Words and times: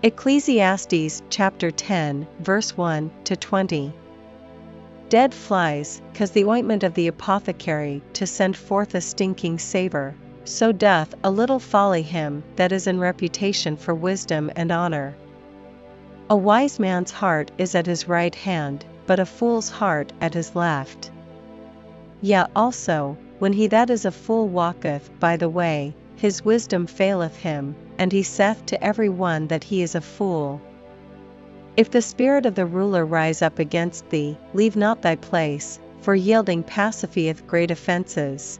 Ecclesiastes 0.00 1.24
chapter 1.28 1.72
10, 1.72 2.24
verse 2.38 2.76
1 2.76 3.10
to 3.24 3.34
20. 3.34 3.92
Dead 5.08 5.34
flies, 5.34 6.00
cause 6.14 6.30
the 6.30 6.44
ointment 6.44 6.84
of 6.84 6.94
the 6.94 7.08
apothecary 7.08 8.00
to 8.12 8.24
send 8.24 8.56
forth 8.56 8.94
a 8.94 9.00
stinking 9.00 9.58
savour, 9.58 10.14
so 10.44 10.70
doth 10.70 11.16
a 11.24 11.30
little 11.32 11.58
folly 11.58 12.02
him 12.02 12.44
that 12.54 12.70
is 12.70 12.86
in 12.86 13.00
reputation 13.00 13.76
for 13.76 13.92
wisdom 13.92 14.52
and 14.54 14.70
honour. 14.70 15.16
A 16.30 16.36
wise 16.36 16.78
man's 16.78 17.10
heart 17.10 17.50
is 17.58 17.74
at 17.74 17.86
his 17.86 18.06
right 18.06 18.36
hand, 18.36 18.84
but 19.04 19.18
a 19.18 19.26
fool's 19.26 19.68
heart 19.68 20.12
at 20.20 20.32
his 20.32 20.54
left. 20.54 21.10
Yea 22.20 22.44
also, 22.54 23.16
when 23.40 23.52
he 23.52 23.66
that 23.66 23.90
is 23.90 24.04
a 24.04 24.12
fool 24.12 24.46
walketh 24.46 25.10
by 25.18 25.36
the 25.36 25.48
way, 25.48 25.92
his 26.14 26.44
wisdom 26.44 26.86
faileth 26.86 27.36
him, 27.38 27.74
and 27.98 28.12
he 28.12 28.22
saith 28.22 28.64
to 28.66 28.82
every 28.82 29.08
one 29.08 29.48
that 29.48 29.64
he 29.64 29.82
is 29.82 29.94
a 29.94 30.00
fool. 30.00 30.60
If 31.76 31.90
the 31.90 32.02
spirit 32.02 32.46
of 32.46 32.54
the 32.54 32.66
ruler 32.66 33.04
rise 33.04 33.42
up 33.42 33.58
against 33.58 34.08
thee, 34.10 34.38
leave 34.54 34.76
not 34.76 35.02
thy 35.02 35.16
place, 35.16 35.78
for 36.00 36.14
yielding 36.14 36.62
pacifieth 36.62 37.46
great 37.46 37.70
offences. 37.70 38.58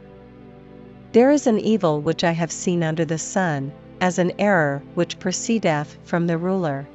There 1.11 1.31
is 1.31 1.47
an 1.47 1.59
evil 1.59 2.01
which 2.01 2.23
I 2.23 2.31
have 2.31 2.51
seen 2.51 2.83
under 2.83 3.05
the 3.05 3.17
sun, 3.17 3.71
as 4.01 4.19
an 4.19 4.33
error 4.39 4.83
which 4.93 5.19
proceedeth 5.19 5.97
from 6.03 6.27
the 6.27 6.37
ruler. 6.37 6.87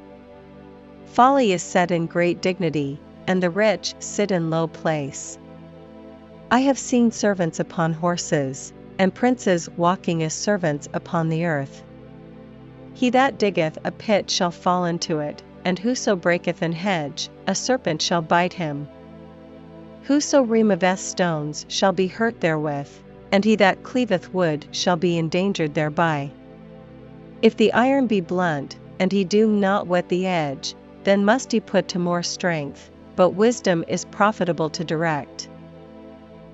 Folly 1.06 1.52
is 1.52 1.62
set 1.62 1.90
in 1.90 2.06
great 2.06 2.40
dignity, 2.40 2.98
and 3.26 3.42
the 3.42 3.50
rich 3.50 3.94
sit 3.98 4.30
in 4.30 4.50
low 4.50 4.66
place. 4.66 5.38
I 6.50 6.60
have 6.60 6.78
seen 6.78 7.10
servants 7.10 7.58
upon 7.58 7.92
horses, 7.94 8.72
and 8.98 9.14
princes 9.14 9.68
walking 9.76 10.22
as 10.22 10.34
servants 10.34 10.88
upon 10.92 11.28
the 11.28 11.46
earth. 11.46 11.82
He 13.04 13.10
that 13.10 13.38
diggeth 13.38 13.76
a 13.84 13.90
pit 13.90 14.30
shall 14.30 14.50
fall 14.50 14.86
into 14.86 15.18
it, 15.18 15.42
and 15.62 15.78
whoso 15.78 16.16
breaketh 16.16 16.62
an 16.62 16.72
hedge, 16.72 17.28
a 17.46 17.54
serpent 17.54 18.00
shall 18.00 18.22
bite 18.22 18.54
him. 18.54 18.88
Whoso 20.04 20.40
removeth 20.40 21.00
stones 21.00 21.66
shall 21.68 21.92
be 21.92 22.06
hurt 22.06 22.40
therewith, 22.40 22.88
and 23.30 23.44
he 23.44 23.56
that 23.56 23.82
cleaveth 23.82 24.32
wood 24.32 24.64
shall 24.70 24.96
be 24.96 25.18
endangered 25.18 25.74
thereby. 25.74 26.30
If 27.42 27.58
the 27.58 27.74
iron 27.74 28.06
be 28.06 28.22
blunt, 28.22 28.78
and 28.98 29.12
he 29.12 29.22
do 29.22 29.48
not 29.48 29.86
whet 29.86 30.08
the 30.08 30.26
edge, 30.26 30.74
then 31.02 31.26
must 31.26 31.52
he 31.52 31.60
put 31.60 31.88
to 31.88 31.98
more 31.98 32.22
strength, 32.22 32.90
but 33.16 33.34
wisdom 33.34 33.84
is 33.86 34.06
profitable 34.06 34.70
to 34.70 34.82
direct. 34.82 35.46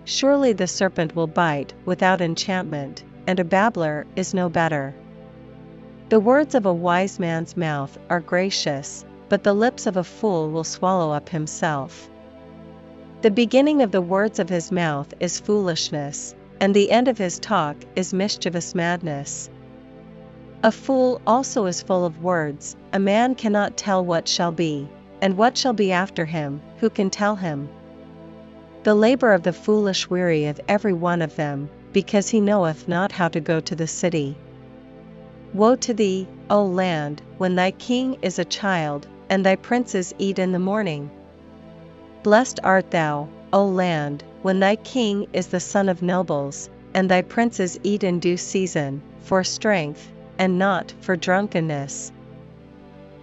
Surely 0.04 0.52
the 0.52 0.66
serpent 0.66 1.14
will 1.14 1.28
bite 1.28 1.74
without 1.84 2.20
enchantment, 2.20 3.04
and 3.28 3.38
a 3.38 3.44
babbler 3.44 4.04
is 4.16 4.34
no 4.34 4.48
better. 4.48 4.96
The 6.10 6.18
words 6.18 6.56
of 6.56 6.66
a 6.66 6.74
wise 6.74 7.20
man's 7.20 7.56
mouth 7.56 7.96
are 8.10 8.18
gracious, 8.18 9.04
but 9.28 9.44
the 9.44 9.54
lips 9.54 9.86
of 9.86 9.96
a 9.96 10.02
fool 10.02 10.50
will 10.50 10.64
swallow 10.64 11.12
up 11.12 11.28
himself. 11.28 12.10
The 13.22 13.30
beginning 13.30 13.80
of 13.80 13.92
the 13.92 14.00
words 14.02 14.40
of 14.40 14.48
his 14.48 14.72
mouth 14.72 15.14
is 15.20 15.38
foolishness, 15.38 16.34
and 16.58 16.74
the 16.74 16.90
end 16.90 17.06
of 17.06 17.16
his 17.16 17.38
talk 17.38 17.76
is 17.94 18.12
mischievous 18.12 18.74
madness. 18.74 19.50
A 20.64 20.72
fool 20.72 21.20
also 21.28 21.66
is 21.66 21.80
full 21.80 22.04
of 22.04 22.24
words, 22.24 22.76
a 22.92 22.98
man 22.98 23.36
cannot 23.36 23.76
tell 23.76 24.04
what 24.04 24.26
shall 24.26 24.50
be, 24.50 24.88
and 25.22 25.36
what 25.36 25.56
shall 25.56 25.74
be 25.74 25.92
after 25.92 26.24
him, 26.24 26.60
who 26.78 26.90
can 26.90 27.10
tell 27.10 27.36
him? 27.36 27.68
The 28.82 28.96
labor 28.96 29.32
of 29.32 29.44
the 29.44 29.52
foolish 29.52 30.10
wearieth 30.10 30.60
every 30.66 30.92
one 30.92 31.22
of 31.22 31.36
them, 31.36 31.70
because 31.92 32.30
he 32.30 32.40
knoweth 32.40 32.88
not 32.88 33.12
how 33.12 33.28
to 33.28 33.38
go 33.38 33.60
to 33.60 33.76
the 33.76 33.86
city. 33.86 34.36
Woe 35.52 35.74
to 35.74 35.92
thee, 35.92 36.28
O 36.48 36.64
land, 36.64 37.22
when 37.38 37.56
thy 37.56 37.72
king 37.72 38.16
is 38.22 38.38
a 38.38 38.44
child, 38.44 39.08
and 39.28 39.44
thy 39.44 39.56
princes 39.56 40.14
eat 40.16 40.38
in 40.38 40.52
the 40.52 40.60
morning! 40.60 41.10
Blessed 42.22 42.60
art 42.62 42.92
thou, 42.92 43.26
O 43.52 43.66
land, 43.66 44.22
when 44.42 44.60
thy 44.60 44.76
king 44.76 45.26
is 45.32 45.48
the 45.48 45.58
son 45.58 45.88
of 45.88 46.02
nobles, 46.02 46.70
and 46.94 47.10
thy 47.10 47.22
princes 47.22 47.80
eat 47.82 48.04
in 48.04 48.20
due 48.20 48.36
season, 48.36 49.02
for 49.22 49.42
strength, 49.42 50.12
and 50.38 50.56
not 50.56 50.94
for 51.00 51.16
drunkenness. 51.16 52.12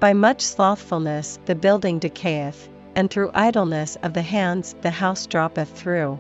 By 0.01 0.11
much 0.11 0.41
slothfulness 0.41 1.39
the 1.45 1.55
building 1.55 1.97
decayeth, 1.97 2.67
and 2.93 3.09
through 3.09 3.31
idleness 3.33 3.95
of 4.03 4.11
the 4.11 4.21
hands 4.21 4.75
the 4.81 4.91
house 4.91 5.27
droppeth 5.27 5.69
through. 5.69 6.19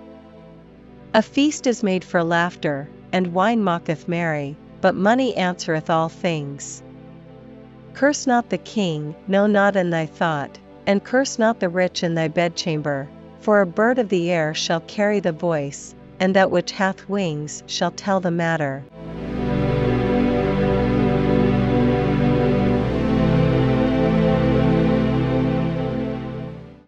A 1.13 1.21
feast 1.21 1.67
is 1.67 1.83
made 1.83 2.05
for 2.05 2.23
laughter, 2.23 2.87
and 3.11 3.33
wine 3.33 3.61
mocketh 3.61 4.07
merry, 4.07 4.55
but 4.81 4.95
money 4.95 5.35
answereth 5.35 5.89
all 5.89 6.09
things. 6.09 6.83
Curse 7.93 8.27
not 8.27 8.49
the 8.49 8.57
king, 8.59 9.15
no 9.27 9.47
not 9.47 9.75
in 9.75 9.89
thy 9.89 10.05
thought, 10.05 10.59
and 10.85 11.03
curse 11.03 11.39
not 11.39 11.59
the 11.59 11.69
rich 11.69 12.03
in 12.03 12.15
thy 12.15 12.27
bedchamber, 12.27 13.09
for 13.39 13.61
a 13.61 13.65
bird 13.65 13.97
of 13.99 14.09
the 14.09 14.29
air 14.31 14.53
shall 14.53 14.81
carry 14.81 15.19
the 15.19 15.31
voice, 15.31 15.95
and 16.19 16.35
that 16.35 16.51
which 16.51 16.71
hath 16.71 17.09
wings 17.09 17.63
shall 17.65 17.91
tell 17.91 18.19
the 18.19 18.31
matter. 18.31 18.83